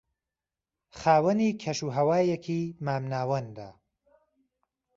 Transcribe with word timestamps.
خاوەنی 0.99 1.57
کەش 1.61 1.79
و 1.83 1.93
ھەوایەکی 1.97 2.61
مام 2.85 3.03
ناوەندە 3.13 3.69